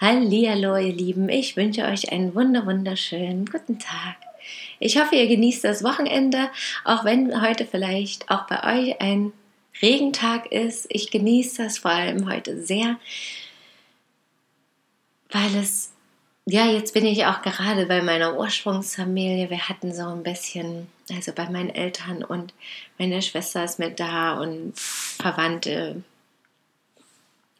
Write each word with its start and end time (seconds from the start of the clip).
Hallihallo, 0.00 0.78
ihr 0.78 0.94
Lieben. 0.94 1.28
Ich 1.28 1.58
wünsche 1.58 1.82
euch 1.82 2.10
einen 2.10 2.34
wunder 2.34 2.64
wunderschönen 2.64 3.44
guten 3.44 3.78
Tag. 3.78 4.16
Ich 4.78 4.98
hoffe, 4.98 5.14
ihr 5.14 5.26
genießt 5.26 5.62
das 5.62 5.84
Wochenende, 5.84 6.48
auch 6.86 7.04
wenn 7.04 7.42
heute 7.42 7.66
vielleicht 7.66 8.30
auch 8.30 8.46
bei 8.46 8.78
euch 8.78 8.98
ein 9.02 9.34
Regentag 9.82 10.50
ist. 10.52 10.86
Ich 10.88 11.10
genieße 11.10 11.64
das 11.64 11.76
vor 11.76 11.90
allem 11.90 12.32
heute 12.32 12.64
sehr, 12.64 12.96
weil 15.32 15.54
es, 15.56 15.92
ja, 16.46 16.64
jetzt 16.64 16.94
bin 16.94 17.04
ich 17.04 17.26
auch 17.26 17.42
gerade 17.42 17.84
bei 17.84 18.00
meiner 18.00 18.38
Ursprungsfamilie. 18.38 19.50
Wir 19.50 19.68
hatten 19.68 19.92
so 19.92 20.06
ein 20.06 20.22
bisschen, 20.22 20.86
also 21.14 21.32
bei 21.32 21.50
meinen 21.50 21.68
Eltern 21.68 22.24
und 22.24 22.54
meine 22.96 23.20
Schwester 23.20 23.64
ist 23.64 23.78
mit 23.78 24.00
da 24.00 24.40
und 24.40 24.72
Verwandte 24.78 26.02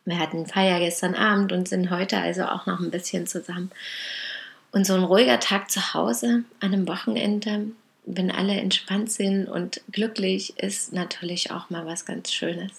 wir 0.05 0.19
hatten 0.19 0.47
Feier 0.47 0.79
gestern 0.79 1.15
Abend 1.15 1.53
und 1.53 1.69
sind 1.69 1.91
heute 1.91 2.19
also 2.19 2.45
auch 2.45 2.67
noch 2.67 2.81
ein 2.81 2.91
bisschen 2.91 3.27
zusammen. 3.27 3.71
Und 4.73 4.87
so 4.87 4.95
ein 4.95 5.05
ruhiger 5.05 5.41
Tag 5.41 5.71
zu 5.71 5.95
Hause 5.95 6.45
an 6.61 6.73
einem 6.73 6.89
Wochenende, 6.89 7.67
wenn 8.05 8.31
alle 8.31 8.55
entspannt 8.55 9.11
sind 9.11 9.49
und 9.49 9.81
glücklich, 9.91 10.59
ist 10.59 10.93
natürlich 10.93 11.51
auch 11.51 11.71
mal 11.71 11.87
was 11.87 12.05
ganz 12.05 12.33
Schönes. 12.33 12.73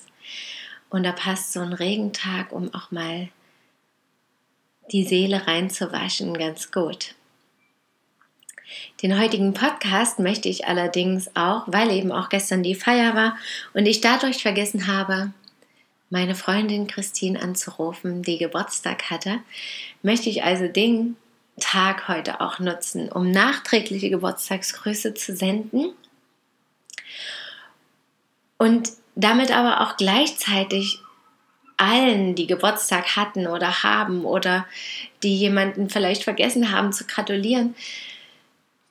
Und 0.89 1.03
da 1.03 1.11
passt 1.11 1.53
so 1.53 1.59
ein 1.59 1.73
Regentag, 1.73 2.51
um 2.51 2.73
auch 2.73 2.91
mal 2.91 3.29
die 4.91 5.03
Seele 5.03 5.47
reinzuwaschen, 5.47 6.37
ganz 6.37 6.71
gut. 6.71 7.15
Den 9.01 9.19
heutigen 9.19 9.53
Podcast 9.53 10.19
möchte 10.19 10.47
ich 10.49 10.67
allerdings 10.67 11.29
auch, 11.35 11.63
weil 11.67 11.91
eben 11.91 12.11
auch 12.11 12.29
gestern 12.29 12.63
die 12.63 12.75
Feier 12.75 13.15
war 13.15 13.37
und 13.73 13.85
ich 13.85 14.01
dadurch 14.01 14.41
vergessen 14.41 14.87
habe, 14.87 15.33
meine 16.11 16.35
Freundin 16.35 16.85
Christine 16.85 17.41
anzurufen, 17.41 18.21
die 18.21 18.37
Geburtstag 18.37 19.09
hatte, 19.09 19.39
möchte 20.03 20.29
ich 20.29 20.43
also 20.43 20.67
den 20.67 21.15
Tag 21.59 22.07
heute 22.07 22.41
auch 22.41 22.59
nutzen, 22.59 23.11
um 23.11 23.31
nachträgliche 23.31 24.09
Geburtstagsgrüße 24.09 25.13
zu 25.13 25.35
senden 25.35 25.93
und 28.57 28.91
damit 29.15 29.51
aber 29.51 29.81
auch 29.81 29.97
gleichzeitig 29.97 30.99
allen, 31.77 32.35
die 32.35 32.45
Geburtstag 32.45 33.15
hatten 33.15 33.47
oder 33.47 33.83
haben 33.83 34.25
oder 34.25 34.67
die 35.23 35.35
jemanden 35.35 35.89
vielleicht 35.89 36.23
vergessen 36.23 36.71
haben 36.71 36.93
zu 36.93 37.05
gratulieren, 37.05 37.73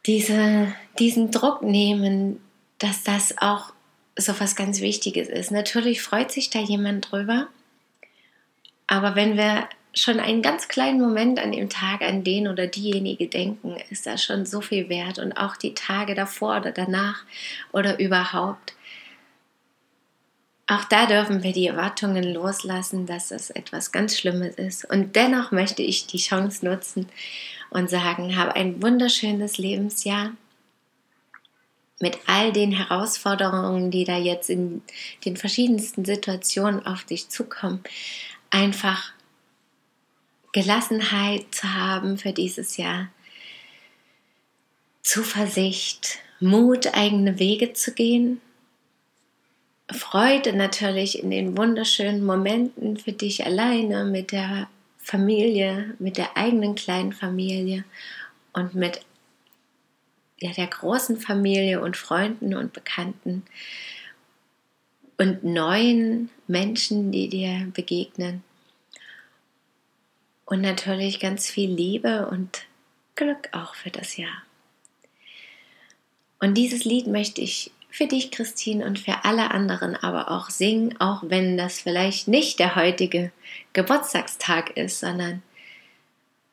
diese, 0.07 0.73
diesen 0.99 1.31
Druck 1.31 1.63
nehmen, 1.63 2.41
dass 2.79 3.05
das 3.05 3.37
auch 3.39 3.73
so 4.17 4.39
was 4.39 4.57
ganz 4.57 4.81
Wichtiges 4.81 5.29
ist. 5.29 5.51
Natürlich 5.51 6.03
freut 6.03 6.31
sich 6.33 6.51
da 6.51 6.59
jemand 6.59 7.11
drüber, 7.11 7.49
aber 8.87 9.15
wenn 9.15 9.37
wir 9.37 9.69
schon 9.95 10.21
einen 10.21 10.43
ganz 10.43 10.69
kleinen 10.69 11.01
Moment 11.01 11.39
an 11.41 11.53
dem 11.53 11.69
Tag 11.69 12.03
an 12.03 12.23
den 12.23 12.49
oder 12.49 12.67
diejenige 12.67 13.27
denken, 13.27 13.77
ist 13.91 14.07
das 14.07 14.23
schon 14.23 14.47
so 14.47 14.61
viel 14.61 14.89
wert 14.89 15.19
und 15.19 15.33
auch 15.33 15.57
die 15.57 15.75
Tage 15.75 16.15
davor 16.15 16.59
oder 16.59 16.71
danach 16.71 17.25
oder 17.73 17.99
überhaupt. 17.99 18.75
Auch 20.69 20.85
da 20.85 21.07
dürfen 21.07 21.43
wir 21.43 21.53
die 21.53 21.67
Erwartungen 21.67 22.23
loslassen, 22.23 23.05
dass 23.05 23.33
es 23.33 23.51
etwas 23.51 23.91
ganz 23.91 24.17
Schlimmes 24.17 24.55
ist. 24.55 24.85
Und 24.85 25.17
dennoch 25.17 25.51
möchte 25.51 25.83
ich 25.83 26.07
die 26.07 26.19
Chance 26.19 26.65
nutzen 26.65 27.09
und 27.71 27.91
sagen, 27.91 28.37
habe 28.37 28.55
ein 28.55 28.81
wunderschönes 28.81 29.59
Lebensjahr 29.59 30.31
mit 32.01 32.19
all 32.27 32.53
den 32.53 32.73
Herausforderungen, 32.73 33.91
die 33.91 34.05
da 34.05 34.19
jetzt 34.19 34.51
in 34.51 34.83
den 35.25 35.37
verschiedensten 35.37 36.05
Situationen 36.05 36.85
auf 36.87 37.05
dich 37.05 37.29
zukommen, 37.29 37.85
einfach 38.51 39.13
Gelassenheit 40.53 41.47
zu 41.55 41.73
haben 41.75 42.19
für 42.19 42.33
dieses 42.33 42.77
Jahr, 42.77 43.09
Zuversicht, 45.03 46.19
Mut, 46.41 46.95
eigene 46.95 47.39
Wege 47.39 47.75
zu 47.75 47.93
gehen, 47.93 48.41
Freude 49.93 50.53
natürlich 50.53 51.23
in 51.23 51.31
den 51.31 51.57
wunderschönen 51.57 52.25
Momenten 52.25 52.97
für 52.97 53.13
dich 53.13 53.45
alleine 53.45 54.05
mit 54.05 54.33
der 54.33 54.69
Familie, 54.99 55.95
mit 55.99 56.17
der 56.17 56.37
eigenen 56.37 56.77
kleinen 56.77 57.13
Familie 57.13 57.85
und 58.53 58.75
mit 58.75 59.01
ja, 60.41 60.53
der 60.53 60.67
großen 60.67 61.19
Familie 61.19 61.81
und 61.81 61.97
Freunden 61.97 62.55
und 62.55 62.73
Bekannten 62.73 63.43
und 65.19 65.45
neuen 65.45 66.31
Menschen, 66.47 67.13
die 67.13 67.29
dir 67.29 67.71
begegnen. 67.75 68.43
Und 70.47 70.63
natürlich 70.63 71.21
ganz 71.21 71.49
viel 71.49 71.71
Liebe 71.71 72.27
und 72.27 72.67
Glück 73.15 73.51
auch 73.53 73.75
für 73.75 73.91
das 73.91 74.17
Jahr. 74.17 74.43
Und 76.41 76.55
dieses 76.55 76.85
Lied 76.85 77.07
möchte 77.07 77.43
ich 77.43 77.71
für 77.91 78.07
dich, 78.07 78.31
Christine, 78.31 78.87
und 78.87 78.99
für 78.99 79.25
alle 79.25 79.51
anderen 79.51 79.95
aber 79.95 80.31
auch 80.31 80.49
singen, 80.49 80.99
auch 81.01 81.23
wenn 81.27 81.57
das 81.57 81.81
vielleicht 81.81 82.29
nicht 82.29 82.59
der 82.59 82.77
heutige 82.77 83.31
Geburtstagstag 83.75 84.77
ist, 84.77 85.01
sondern 85.01 85.43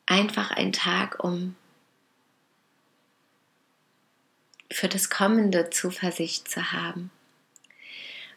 einfach 0.04 0.50
ein 0.50 0.72
Tag, 0.72 1.22
um 1.22 1.54
für 4.78 4.88
das 4.88 5.10
Kommende 5.10 5.68
Zuversicht 5.70 6.48
zu 6.48 6.72
haben. 6.72 7.10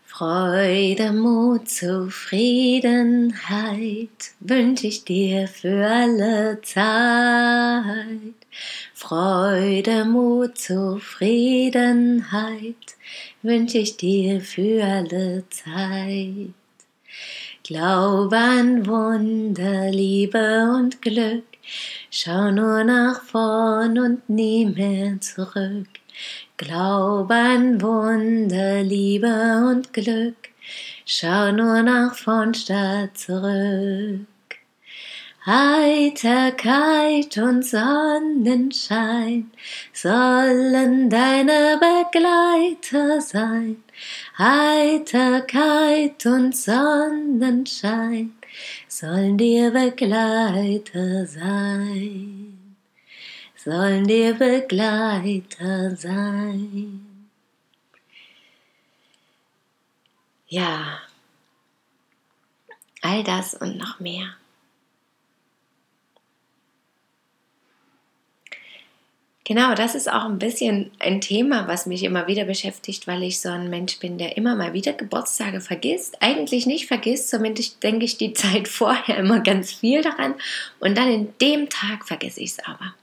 Freude, 0.03 1.13
Mut, 1.13 1.69
Zufriedenheit 1.69 4.09
wünsche 4.39 4.87
ich 4.87 5.03
dir 5.03 5.47
für 5.47 5.85
alle 5.85 6.59
Zeit. 6.63 8.33
Freude, 8.95 10.05
Mut, 10.05 10.57
Zufriedenheit 10.57 12.75
wünsche 13.43 13.77
ich 13.77 13.97
dir 13.97 14.41
für 14.41 14.83
alle 14.83 15.43
Zeit. 15.51 16.55
Glaub 17.63 18.33
an 18.33 18.87
Wunder, 18.87 19.91
Liebe 19.91 20.73
und 20.75 21.03
Glück, 21.03 21.43
schau 22.09 22.49
nur 22.49 22.83
nach 22.83 23.21
vorn 23.21 23.99
und 23.99 24.27
nie 24.27 24.65
mehr 24.65 25.21
zurück. 25.21 26.00
Glaub 26.57 27.31
an 27.31 27.81
Wunder, 27.81 28.83
Liebe 28.83 29.67
und 29.69 29.93
Glück, 29.93 30.49
schau 31.05 31.51
nur 31.51 31.81
nach 31.81 32.15
vorn 32.15 32.53
statt 32.53 33.17
zurück. 33.17 34.27
Heiterkeit 35.43 37.35
und 37.39 37.65
Sonnenschein 37.65 39.49
sollen 39.91 41.09
deine 41.09 41.79
Begleiter 41.79 43.19
sein. 43.21 43.77
Heiterkeit 44.37 46.23
und 46.27 46.55
Sonnenschein 46.55 48.33
sollen 48.87 49.35
dir 49.39 49.71
Begleiter 49.71 51.25
sein 51.25 52.50
sollen 53.63 54.07
dir 54.07 54.33
Begleiter 54.33 55.95
sein. 55.95 57.29
Ja, 60.47 60.99
all 63.01 63.23
das 63.23 63.53
und 63.53 63.77
noch 63.77 63.99
mehr. 63.99 64.35
Genau, 69.43 69.75
das 69.75 69.95
ist 69.95 70.11
auch 70.11 70.25
ein 70.25 70.39
bisschen 70.39 70.91
ein 70.99 71.19
Thema, 71.19 71.67
was 71.67 71.85
mich 71.85 72.03
immer 72.03 72.27
wieder 72.27 72.45
beschäftigt, 72.45 73.05
weil 73.07 73.23
ich 73.23 73.41
so 73.41 73.49
ein 73.49 73.69
Mensch 73.69 73.99
bin, 73.99 74.17
der 74.17 74.37
immer 74.37 74.55
mal 74.55 74.73
wieder 74.73 74.93
Geburtstage 74.93 75.61
vergisst. 75.61 76.21
Eigentlich 76.21 76.65
nicht 76.65 76.87
vergisst, 76.87 77.29
zumindest 77.29 77.83
denke 77.83 78.05
ich 78.05 78.17
die 78.17 78.33
Zeit 78.35 78.67
vorher 78.67 79.17
immer 79.17 79.41
ganz 79.41 79.71
viel 79.71 80.01
daran 80.01 80.35
und 80.79 80.97
dann 80.97 81.11
in 81.11 81.33
dem 81.39 81.69
Tag 81.69 82.07
vergesse 82.07 82.39
ich 82.39 82.51
es 82.51 82.59
aber. 82.59 82.93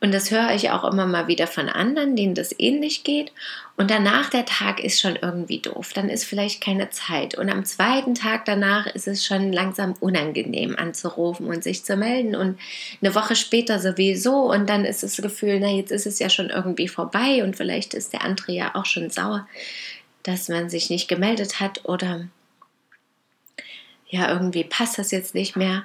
Und 0.00 0.12
das 0.12 0.30
höre 0.30 0.50
ich 0.50 0.70
auch 0.70 0.84
immer 0.84 1.06
mal 1.06 1.28
wieder 1.28 1.46
von 1.46 1.68
anderen, 1.68 2.14
denen 2.14 2.34
das 2.34 2.54
ähnlich 2.58 3.04
geht. 3.04 3.32
Und 3.76 3.90
danach 3.90 4.28
der 4.28 4.44
Tag 4.44 4.78
ist 4.84 5.00
schon 5.00 5.16
irgendwie 5.16 5.60
doof. 5.60 5.92
Dann 5.94 6.10
ist 6.10 6.24
vielleicht 6.24 6.62
keine 6.62 6.90
Zeit. 6.90 7.36
Und 7.36 7.48
am 7.48 7.64
zweiten 7.64 8.14
Tag 8.14 8.44
danach 8.44 8.86
ist 8.86 9.08
es 9.08 9.24
schon 9.24 9.52
langsam 9.52 9.94
unangenehm 10.00 10.76
anzurufen 10.76 11.46
und 11.46 11.64
sich 11.64 11.84
zu 11.84 11.96
melden. 11.96 12.36
Und 12.36 12.58
eine 13.00 13.14
Woche 13.14 13.34
später 13.34 13.78
sowieso. 13.78 14.50
Und 14.52 14.68
dann 14.68 14.84
ist 14.84 15.02
das 15.02 15.16
Gefühl, 15.16 15.58
na, 15.58 15.70
jetzt 15.70 15.90
ist 15.90 16.06
es 16.06 16.18
ja 16.18 16.28
schon 16.28 16.50
irgendwie 16.50 16.88
vorbei. 16.88 17.42
Und 17.42 17.56
vielleicht 17.56 17.94
ist 17.94 18.12
der 18.12 18.24
andere 18.24 18.52
ja 18.52 18.74
auch 18.74 18.86
schon 18.86 19.08
sauer, 19.08 19.48
dass 20.22 20.50
man 20.50 20.68
sich 20.68 20.90
nicht 20.90 21.08
gemeldet 21.08 21.60
hat. 21.60 21.84
Oder 21.86 22.28
ja, 24.08 24.30
irgendwie 24.30 24.64
passt 24.64 24.98
das 24.98 25.10
jetzt 25.10 25.34
nicht 25.34 25.56
mehr 25.56 25.84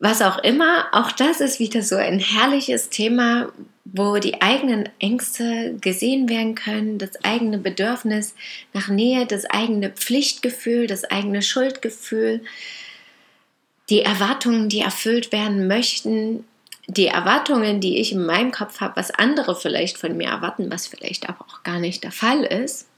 was 0.00 0.22
auch 0.22 0.38
immer, 0.38 0.86
auch 0.92 1.12
das 1.12 1.42
ist 1.42 1.60
wieder 1.60 1.82
so 1.82 1.96
ein 1.96 2.18
herrliches 2.18 2.88
Thema, 2.88 3.52
wo 3.84 4.16
die 4.16 4.40
eigenen 4.40 4.88
Ängste 4.98 5.76
gesehen 5.78 6.28
werden 6.28 6.54
können, 6.54 6.96
das 6.98 7.22
eigene 7.22 7.58
Bedürfnis 7.58 8.34
nach 8.72 8.88
Nähe, 8.88 9.26
das 9.26 9.44
eigene 9.44 9.90
Pflichtgefühl, 9.90 10.86
das 10.86 11.04
eigene 11.04 11.42
Schuldgefühl, 11.42 12.42
die 13.90 14.00
Erwartungen, 14.00 14.70
die 14.70 14.80
erfüllt 14.80 15.32
werden 15.32 15.66
möchten, 15.66 16.44
die 16.86 17.06
Erwartungen, 17.06 17.80
die 17.80 17.98
ich 17.98 18.12
in 18.12 18.24
meinem 18.24 18.52
Kopf 18.52 18.80
habe, 18.80 18.96
was 18.96 19.10
andere 19.10 19.54
vielleicht 19.54 19.98
von 19.98 20.16
mir 20.16 20.28
erwarten, 20.28 20.70
was 20.70 20.86
vielleicht 20.86 21.28
aber 21.28 21.44
auch 21.50 21.62
gar 21.62 21.78
nicht 21.78 22.04
der 22.04 22.12
Fall 22.12 22.42
ist, 22.42 22.88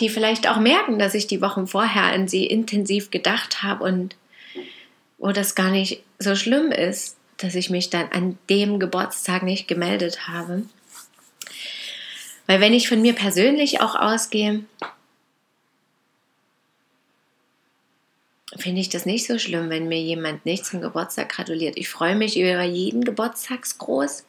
die 0.00 0.10
vielleicht 0.10 0.48
auch 0.48 0.58
merken, 0.58 1.00
dass 1.00 1.14
ich 1.14 1.26
die 1.26 1.42
Wochen 1.42 1.66
vorher 1.66 2.04
an 2.04 2.28
sie 2.28 2.46
intensiv 2.46 3.10
gedacht 3.10 3.64
habe 3.64 3.84
und 3.84 4.14
wo 5.22 5.30
das 5.30 5.54
gar 5.54 5.70
nicht 5.70 6.02
so 6.18 6.34
schlimm 6.34 6.72
ist, 6.72 7.16
dass 7.36 7.54
ich 7.54 7.70
mich 7.70 7.90
dann 7.90 8.10
an 8.10 8.36
dem 8.50 8.80
Geburtstag 8.80 9.44
nicht 9.44 9.68
gemeldet 9.68 10.26
habe. 10.26 10.64
Weil 12.46 12.60
wenn 12.60 12.74
ich 12.74 12.88
von 12.88 13.00
mir 13.00 13.14
persönlich 13.14 13.80
auch 13.80 13.94
ausgehe, 13.94 14.64
finde 18.56 18.80
ich 18.80 18.88
das 18.88 19.06
nicht 19.06 19.26
so 19.26 19.38
schlimm, 19.38 19.70
wenn 19.70 19.86
mir 19.86 20.00
jemand 20.00 20.44
nicht 20.44 20.66
zum 20.66 20.80
Geburtstag 20.80 21.28
gratuliert. 21.28 21.76
Ich 21.76 21.88
freue 21.88 22.16
mich 22.16 22.36
über 22.38 22.64
jeden 22.64 23.04
Geburtstagsgruß. 23.04 24.24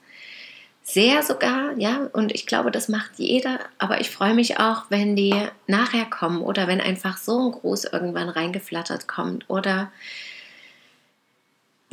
Sehr 0.84 1.24
sogar, 1.24 1.76
ja, 1.78 2.10
und 2.14 2.34
ich 2.36 2.46
glaube, 2.46 2.70
das 2.70 2.88
macht 2.88 3.14
jeder, 3.18 3.60
aber 3.80 4.00
ich 4.00 4.12
freue 4.12 4.36
mich 4.36 4.60
auch, 4.60 4.84
wenn 4.90 5.16
die 5.16 5.34
nachher 5.66 6.06
kommen 6.06 6.42
oder 6.42 6.68
wenn 6.68 6.82
einfach 6.82 7.18
so 7.18 7.48
ein 7.48 7.52
Gruß 7.52 7.86
irgendwann 7.86 8.30
reingeflattert 8.30 9.08
kommt 9.08 9.50
oder 9.50 9.92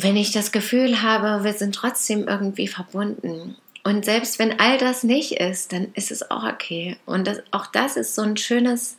wenn 0.03 0.17
ich 0.17 0.33
das 0.33 0.53
Gefühl 0.53 1.03
habe, 1.03 1.45
wir 1.45 1.53
sind 1.53 1.75
trotzdem 1.75 2.27
irgendwie 2.27 2.69
verbunden. 2.69 3.57
Und 3.83 4.05
selbst 4.05 4.39
wenn 4.39 4.59
all 4.61 4.79
das 4.79 5.05
nicht 5.05 5.33
ist, 5.33 5.73
dann 5.73 5.89
ist 5.95 6.11
es 6.11 6.31
auch 6.31 6.45
okay. 6.45 6.97
Und 7.07 7.27
das, 7.27 7.43
auch 7.51 7.67
das 7.67 7.97
ist 7.97 8.15
so 8.15 8.23
ein 8.23 8.37
schönes 8.37 8.97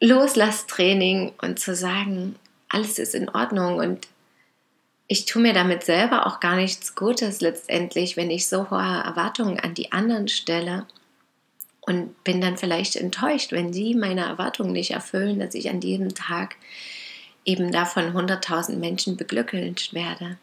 Loslasstraining 0.00 1.32
und 1.40 1.58
zu 1.60 1.74
sagen, 1.74 2.36
alles 2.68 2.98
ist 2.98 3.14
in 3.14 3.28
Ordnung 3.28 3.76
und 3.76 4.08
ich 5.06 5.26
tue 5.26 5.42
mir 5.42 5.52
damit 5.52 5.84
selber 5.84 6.26
auch 6.26 6.40
gar 6.40 6.56
nichts 6.56 6.94
Gutes 6.94 7.40
letztendlich, 7.40 8.16
wenn 8.16 8.30
ich 8.30 8.48
so 8.48 8.70
hohe 8.70 9.02
Erwartungen 9.04 9.60
an 9.60 9.74
die 9.74 9.92
anderen 9.92 10.26
stelle 10.26 10.86
und 11.82 12.24
bin 12.24 12.40
dann 12.40 12.56
vielleicht 12.56 12.96
enttäuscht, 12.96 13.52
wenn 13.52 13.72
sie 13.72 13.94
meine 13.94 14.22
Erwartungen 14.22 14.72
nicht 14.72 14.92
erfüllen, 14.92 15.38
dass 15.38 15.54
ich 15.54 15.68
an 15.68 15.80
diesem 15.80 16.14
Tag 16.14 16.56
eben 17.44 17.72
davon 17.72 18.12
100.000 18.16 18.76
Menschen 18.76 19.16
beglückwünscht 19.16 19.94
werde. 19.94 20.38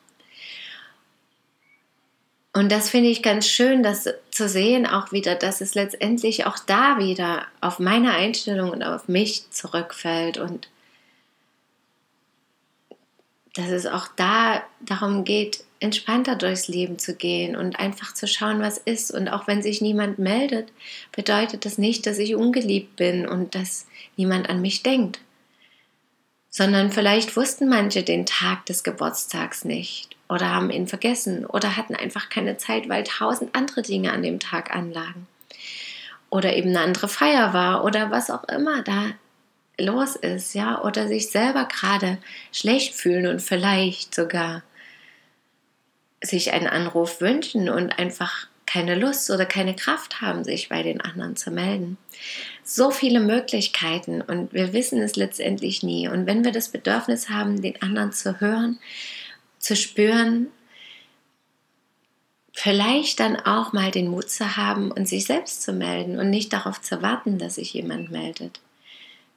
Und 2.53 2.71
das 2.71 2.89
finde 2.89 3.09
ich 3.09 3.21
ganz 3.21 3.47
schön, 3.47 3.83
das 3.83 4.09
zu 4.31 4.49
sehen 4.49 4.87
auch 4.87 5.11
wieder, 5.11 5.35
dass 5.35 5.61
es 5.61 5.75
letztendlich 5.75 6.45
auch 6.45 6.57
da 6.57 6.97
wieder 6.97 7.45
auf 7.61 7.79
meine 7.79 8.11
Einstellung 8.11 8.71
und 8.71 8.83
auf 8.83 9.07
mich 9.07 9.49
zurückfällt 9.51 10.37
und 10.39 10.67
dass 13.53 13.69
es 13.69 13.85
auch 13.85 14.07
da 14.15 14.63
darum 14.81 15.25
geht, 15.25 15.63
entspannter 15.79 16.35
durchs 16.35 16.67
Leben 16.67 16.99
zu 16.99 17.15
gehen 17.15 17.55
und 17.55 17.79
einfach 17.79 18.13
zu 18.13 18.27
schauen, 18.27 18.61
was 18.61 18.77
ist. 18.77 19.11
Und 19.11 19.29
auch 19.29 19.47
wenn 19.47 19.61
sich 19.61 19.79
niemand 19.79 20.19
meldet, 20.19 20.71
bedeutet 21.11 21.65
das 21.65 21.77
nicht, 21.77 22.05
dass 22.05 22.17
ich 22.17 22.35
ungeliebt 22.35 22.95
bin 22.95 23.27
und 23.27 23.55
dass 23.55 23.85
niemand 24.17 24.49
an 24.49 24.61
mich 24.61 24.83
denkt 24.83 25.19
sondern 26.49 26.91
vielleicht 26.91 27.35
wussten 27.35 27.69
manche 27.69 28.03
den 28.03 28.25
Tag 28.25 28.65
des 28.65 28.83
Geburtstags 28.83 29.65
nicht 29.65 30.15
oder 30.27 30.49
haben 30.53 30.69
ihn 30.69 30.87
vergessen 30.87 31.45
oder 31.45 31.75
hatten 31.75 31.95
einfach 31.95 32.29
keine 32.29 32.57
Zeit, 32.57 32.89
weil 32.89 33.03
tausend 33.03 33.55
andere 33.55 33.81
Dinge 33.81 34.11
an 34.11 34.23
dem 34.23 34.39
Tag 34.39 34.73
anlagen. 34.75 35.27
Oder 36.29 36.55
eben 36.55 36.69
eine 36.69 36.81
andere 36.81 37.07
Feier 37.07 37.53
war 37.53 37.83
oder 37.83 38.11
was 38.11 38.29
auch 38.29 38.43
immer 38.43 38.83
da 38.83 39.11
los 39.79 40.15
ist, 40.15 40.53
ja, 40.53 40.81
oder 40.83 41.07
sich 41.07 41.31
selber 41.31 41.65
gerade 41.65 42.17
schlecht 42.51 42.93
fühlen 42.93 43.27
und 43.27 43.41
vielleicht 43.41 44.13
sogar 44.13 44.61
sich 46.21 46.51
einen 46.51 46.67
Anruf 46.67 47.21
wünschen 47.21 47.69
und 47.69 47.97
einfach 47.97 48.47
keine 48.69 48.93
Lust 48.93 49.31
oder 49.31 49.47
keine 49.47 49.75
Kraft 49.75 50.21
haben, 50.21 50.43
sich 50.43 50.69
bei 50.69 50.83
den 50.83 51.01
anderen 51.01 51.35
zu 51.35 51.49
melden. 51.49 51.97
So 52.63 52.91
viele 52.91 53.19
Möglichkeiten 53.19 54.21
und 54.21 54.53
wir 54.53 54.73
wissen 54.73 55.01
es 55.01 55.15
letztendlich 55.15 55.81
nie. 55.81 56.07
Und 56.07 56.27
wenn 56.27 56.43
wir 56.45 56.51
das 56.51 56.69
Bedürfnis 56.69 57.29
haben, 57.29 57.63
den 57.63 57.81
anderen 57.81 58.11
zu 58.11 58.39
hören, 58.39 58.77
zu 59.57 59.75
spüren, 59.75 60.49
vielleicht 62.53 63.19
dann 63.19 63.37
auch 63.37 63.73
mal 63.73 63.89
den 63.89 64.07
Mut 64.07 64.29
zu 64.29 64.55
haben 64.55 64.91
und 64.91 65.07
sich 65.07 65.25
selbst 65.25 65.63
zu 65.63 65.73
melden 65.73 66.19
und 66.19 66.29
nicht 66.29 66.53
darauf 66.53 66.79
zu 66.79 67.01
warten, 67.01 67.39
dass 67.39 67.55
sich 67.55 67.73
jemand 67.73 68.11
meldet. 68.11 68.59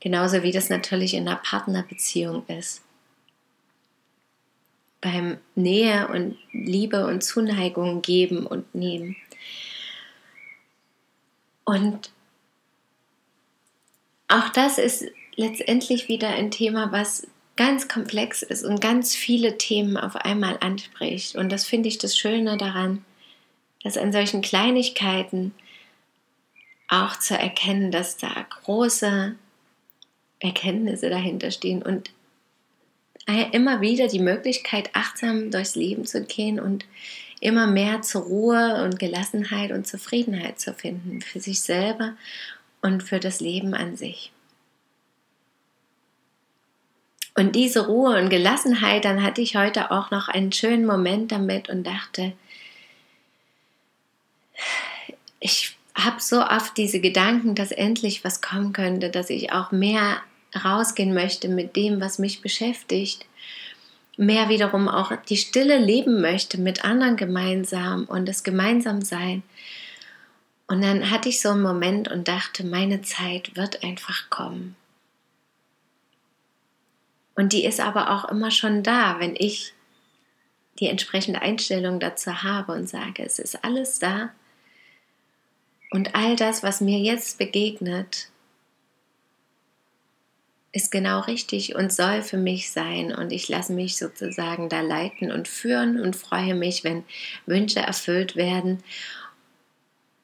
Genauso 0.00 0.42
wie 0.42 0.52
das 0.52 0.68
natürlich 0.68 1.14
in 1.14 1.26
einer 1.26 1.38
Partnerbeziehung 1.38 2.44
ist 2.48 2.82
beim 5.02 5.36
Nähe 5.54 6.08
und 6.08 6.38
Liebe 6.52 7.06
und 7.06 7.22
Zuneigung 7.22 8.00
geben 8.00 8.46
und 8.46 8.74
nehmen. 8.74 9.16
Und 11.64 12.10
auch 14.28 14.48
das 14.48 14.78
ist 14.78 15.04
letztendlich 15.36 16.08
wieder 16.08 16.28
ein 16.28 16.50
Thema, 16.50 16.90
was 16.92 17.26
ganz 17.56 17.88
komplex 17.88 18.42
ist 18.42 18.64
und 18.64 18.80
ganz 18.80 19.14
viele 19.14 19.58
Themen 19.58 19.98
auf 19.98 20.16
einmal 20.16 20.56
anspricht. 20.60 21.36
Und 21.36 21.52
das 21.52 21.66
finde 21.66 21.88
ich 21.88 21.98
das 21.98 22.16
Schöne 22.16 22.56
daran, 22.56 23.04
dass 23.82 23.98
an 23.98 24.12
solchen 24.12 24.40
Kleinigkeiten 24.40 25.52
auch 26.88 27.18
zu 27.18 27.36
erkennen, 27.36 27.90
dass 27.90 28.16
da 28.16 28.46
große 28.64 29.34
Erkenntnisse 30.40 31.10
dahinter 31.10 31.50
stehen 31.50 31.82
und 31.82 32.10
immer 33.26 33.80
wieder 33.80 34.08
die 34.08 34.18
Möglichkeit, 34.18 34.90
achtsam 34.94 35.50
durchs 35.50 35.74
Leben 35.74 36.04
zu 36.04 36.24
gehen 36.24 36.58
und 36.58 36.84
immer 37.40 37.66
mehr 37.66 38.02
zur 38.02 38.22
Ruhe 38.22 38.84
und 38.84 38.98
Gelassenheit 38.98 39.72
und 39.72 39.86
Zufriedenheit 39.86 40.60
zu 40.60 40.74
finden 40.74 41.20
für 41.20 41.40
sich 41.40 41.60
selber 41.60 42.14
und 42.82 43.02
für 43.02 43.20
das 43.20 43.40
Leben 43.40 43.74
an 43.74 43.96
sich. 43.96 44.32
Und 47.34 47.56
diese 47.56 47.86
Ruhe 47.86 48.20
und 48.20 48.28
Gelassenheit, 48.28 49.04
dann 49.04 49.22
hatte 49.22 49.40
ich 49.40 49.56
heute 49.56 49.90
auch 49.90 50.10
noch 50.10 50.28
einen 50.28 50.52
schönen 50.52 50.84
Moment 50.84 51.32
damit 51.32 51.68
und 51.68 51.84
dachte, 51.84 52.32
ich 55.40 55.76
habe 55.94 56.20
so 56.20 56.44
oft 56.44 56.76
diese 56.76 57.00
Gedanken, 57.00 57.54
dass 57.54 57.72
endlich 57.72 58.24
was 58.24 58.40
kommen 58.40 58.72
könnte, 58.72 59.10
dass 59.10 59.30
ich 59.30 59.52
auch 59.52 59.72
mehr 59.72 60.20
rausgehen 60.54 61.14
möchte 61.14 61.48
mit 61.48 61.76
dem, 61.76 62.00
was 62.00 62.18
mich 62.18 62.40
beschäftigt, 62.40 63.26
mehr 64.16 64.48
wiederum 64.48 64.88
auch 64.88 65.12
die 65.28 65.36
Stille 65.36 65.78
leben 65.78 66.20
möchte 66.20 66.58
mit 66.58 66.84
anderen 66.84 67.16
gemeinsam 67.16 68.04
und 68.04 68.26
das 68.26 68.42
Gemeinsamsein. 68.42 69.42
Und 70.66 70.82
dann 70.82 71.10
hatte 71.10 71.28
ich 71.28 71.40
so 71.40 71.50
einen 71.50 71.62
Moment 71.62 72.10
und 72.10 72.28
dachte, 72.28 72.64
meine 72.64 73.02
Zeit 73.02 73.56
wird 73.56 73.82
einfach 73.82 74.30
kommen. 74.30 74.76
Und 77.34 77.52
die 77.52 77.64
ist 77.64 77.80
aber 77.80 78.10
auch 78.10 78.26
immer 78.26 78.50
schon 78.50 78.82
da, 78.82 79.18
wenn 79.18 79.34
ich 79.36 79.72
die 80.78 80.88
entsprechende 80.88 81.42
Einstellung 81.42 82.00
dazu 82.00 82.42
habe 82.42 82.72
und 82.72 82.88
sage, 82.88 83.22
es 83.24 83.38
ist 83.38 83.64
alles 83.64 83.98
da. 83.98 84.30
Und 85.90 86.14
all 86.14 86.36
das, 86.36 86.62
was 86.62 86.80
mir 86.80 86.98
jetzt 86.98 87.38
begegnet, 87.38 88.28
ist 90.72 90.90
genau 90.90 91.20
richtig 91.20 91.74
und 91.74 91.92
soll 91.92 92.22
für 92.22 92.38
mich 92.38 92.70
sein 92.70 93.14
und 93.14 93.30
ich 93.30 93.48
lasse 93.48 93.74
mich 93.74 93.96
sozusagen 93.98 94.70
da 94.70 94.80
leiten 94.80 95.30
und 95.30 95.46
führen 95.46 96.00
und 96.00 96.16
freue 96.16 96.54
mich, 96.54 96.82
wenn 96.82 97.04
Wünsche 97.44 97.80
erfüllt 97.80 98.36
werden 98.36 98.82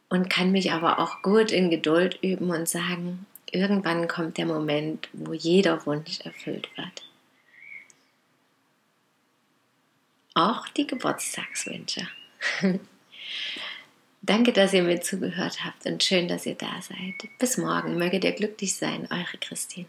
und 0.09 0.31
kann 0.31 0.51
mich 0.51 0.73
aber 0.73 0.99
auch 1.01 1.21
gut 1.21 1.51
in 1.51 1.69
Geduld 1.69 2.19
üben 2.23 2.51
und 2.51 2.67
sagen, 2.67 3.27
irgendwann 3.51 4.09
kommt 4.09 4.39
der 4.39 4.47
Moment, 4.47 5.11
wo 5.13 5.35
jeder 5.35 5.85
Wunsch 5.85 6.21
erfüllt 6.21 6.69
wird. 6.77 7.03
Auch 10.33 10.67
die 10.69 10.87
Geburtstagswünsche. 10.87 12.09
Danke, 14.23 14.53
dass 14.53 14.73
ihr 14.73 14.83
mir 14.83 15.01
zugehört 15.01 15.65
habt 15.65 15.85
und 15.85 16.03
schön, 16.03 16.29
dass 16.29 16.47
ihr 16.47 16.55
da 16.55 16.81
seid. 16.81 17.29
Bis 17.39 17.59
morgen, 17.59 17.99
Möge 17.99 18.19
ihr 18.19 18.33
glücklich 18.33 18.77
sein, 18.77 19.09
eure 19.11 19.37
Christine. 19.41 19.89